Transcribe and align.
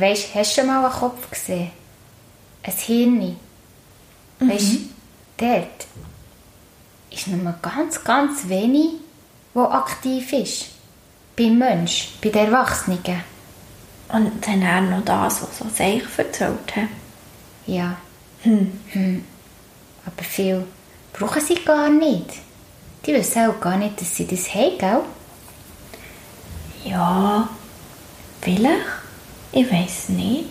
Weißt, 0.00 0.34
hast 0.34 0.56
du 0.56 0.60
schon 0.60 0.66
mal 0.68 0.82
einen 0.82 0.94
Kopf 0.94 1.30
gesehen? 1.30 1.70
Ein 2.62 2.72
Hirn? 2.72 3.36
Weißt 4.38 4.72
du, 4.72 4.78
dort 5.36 5.86
ist 7.10 7.26
nur 7.26 7.54
ganz, 7.60 8.02
ganz 8.02 8.48
wenig, 8.48 8.94
wo 9.52 9.64
aktiv 9.64 10.32
ist. 10.32 10.66
Beim 11.36 11.58
Mensch, 11.58 12.12
bei 12.22 12.30
den 12.30 12.46
Erwachsenen. 12.46 12.98
Und 14.08 14.46
dann 14.46 14.62
auch 14.62 14.90
noch 14.90 15.04
das, 15.04 15.42
was 15.42 15.60
er 15.60 15.70
sich 15.70 16.02
erzählt 16.16 16.76
hat. 16.76 16.88
Ja. 17.66 17.96
Hm. 18.42 19.24
Aber 20.06 20.22
viel 20.22 20.66
brauchen 21.12 21.42
sie 21.42 21.56
gar 21.56 21.90
nicht. 21.90 22.30
Die 23.04 23.12
wissen 23.12 23.50
auch 23.50 23.60
gar 23.60 23.76
nicht, 23.76 24.00
dass 24.00 24.16
sie 24.16 24.26
das 24.26 24.54
haben, 24.54 24.78
gell? 24.78 25.00
Ja, 26.84 27.48
vielleicht. 28.40 28.99
Ich 29.52 29.70
weiß 29.70 30.10
nicht. 30.10 30.44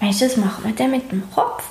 Weißt 0.00 0.20
du, 0.20 0.26
was 0.26 0.36
macht 0.36 0.64
man 0.64 0.76
denn 0.76 0.90
mit 0.90 1.10
dem 1.10 1.22
Kopf? 1.30 1.64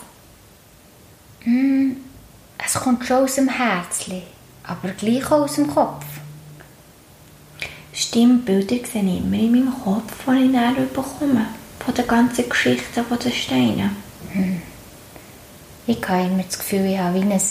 Es 2.65 2.73
kommt 2.73 3.05
schon 3.05 3.23
aus 3.23 3.35
dem 3.35 3.49
Herzli, 3.49 4.23
aber 4.63 4.89
gleich 4.89 5.25
auch 5.25 5.43
aus 5.43 5.55
dem 5.55 5.67
Kopf. 5.67 6.05
Stimmt, 7.93 8.45
Bilder 8.45 8.77
sehe 8.85 9.03
ich 9.03 9.17
immer 9.17 9.37
in 9.37 9.51
meinem 9.51 9.73
Kopf, 9.83 10.13
die 10.27 10.45
ich 10.45 10.51
dann 10.51 10.75
bekomme. 10.75 11.47
Von 11.85 11.93
den 11.93 12.07
ganzen 12.07 12.49
Geschichten 12.49 13.05
von 13.05 13.19
den 13.19 13.31
Steinen. 13.31 13.95
Ich 15.85 16.07
habe 16.07 16.27
immer 16.27 16.43
das 16.43 16.57
Gefühl, 16.57 16.85
ich 16.85 16.97
habe 16.97 17.15
wie 17.15 17.31
ein 17.31 17.41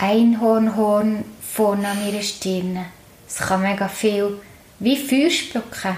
Einhornhorn 0.00 1.24
vorne 1.40 1.88
an 1.88 2.04
meiner 2.04 2.22
Stirn. 2.22 2.84
Es 3.28 3.36
kann 3.36 3.62
mega 3.62 3.86
viel, 3.86 4.40
wie 4.80 4.96
Feuerspucken. 4.96 5.96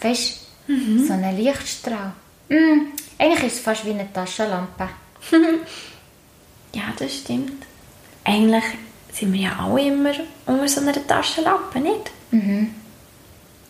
Weißt 0.00 0.40
du, 0.68 1.06
so 1.06 1.12
ein 1.12 1.36
Lichtstrahl. 1.36 2.12
Mm, 2.48 2.92
eigentlich 3.18 3.44
ist 3.44 3.54
es 3.54 3.60
fast 3.60 3.84
wie 3.84 3.90
eine 3.90 4.12
Taschenlampe. 4.12 4.88
Ja, 6.74 6.92
das 6.98 7.16
stimmt. 7.16 7.64
Eigentlich 8.22 8.64
sind 9.10 9.32
wir 9.32 9.40
ja 9.40 9.58
alle 9.58 9.86
immer 9.86 10.12
unter 10.44 10.68
so 10.68 10.82
einer 10.82 11.06
Taschenlampe, 11.06 11.80
nicht? 11.80 12.10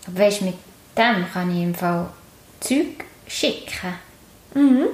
Aber 0.09 0.19
weißt 0.19 0.41
du, 0.41 0.47
mit 0.47 0.55
dem 0.97 1.25
kann 1.33 1.55
ich 1.57 1.63
im 1.63 1.75
Fall 1.75 2.09
Zeug 2.59 3.05
schicken. 3.29 3.95
Mhm. 4.55 4.87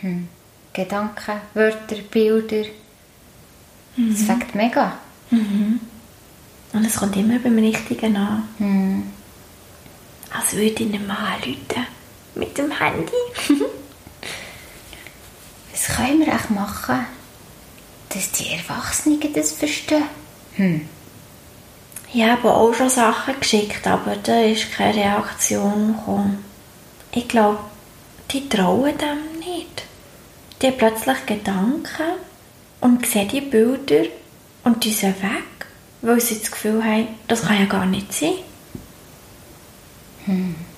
Hm. 0.00 0.28
Gedanken, 0.72 1.40
Wörter, 1.54 1.96
Bilder. 2.10 2.68
Das 3.96 4.22
fängt 4.22 4.54
mega. 4.54 4.98
Und 5.30 6.84
es 6.84 6.96
kommt 6.96 7.16
immer 7.16 7.38
beim 7.38 7.58
Richtigen 7.58 8.16
an. 8.16 8.48
Hm. 8.58 9.02
Als 10.36 10.52
würde 10.52 10.66
ich 10.66 10.80
ihn 10.80 11.06
mal 11.06 11.16
anrufen. 11.16 11.86
Mit 12.34 12.58
dem 12.58 12.70
Handy. 12.70 13.12
Was 15.72 15.96
können 15.96 16.20
wir 16.20 16.34
echt 16.34 16.50
machen, 16.50 17.06
dass 18.10 18.32
die 18.32 18.50
Erwachsenen 18.52 19.32
das 19.32 19.52
verstehen? 19.52 20.88
Ich 22.12 22.22
habe 22.22 22.52
auch 22.52 22.74
schon 22.74 22.90
Sachen 22.90 23.38
geschickt, 23.40 23.86
aber 23.86 24.16
da 24.16 24.40
ist 24.42 24.72
keine 24.72 24.96
Reaktion 24.96 25.96
gekommen. 25.96 26.44
Ich 27.12 27.28
glaube, 27.28 27.58
die 28.30 28.48
trauen 28.48 28.96
dem 28.98 29.38
nicht. 29.38 29.84
Die 30.60 30.68
haben 30.68 30.78
plötzlich 30.78 31.26
Gedanken 31.26 32.16
und 32.80 33.06
sehen 33.06 33.28
die 33.28 33.40
Bilder 33.40 34.04
und 34.64 34.84
die 34.84 34.92
sind 34.92 35.22
weg, 35.22 35.66
weil 36.02 36.20
sie 36.20 36.38
das 36.38 36.50
Gefühl 36.50 36.82
haben, 36.82 37.08
das 37.28 37.42
kann 37.42 37.60
ja 37.60 37.66
gar 37.66 37.86
nicht 37.86 38.12
sein. 38.12 38.34
Mm. 40.28 40.75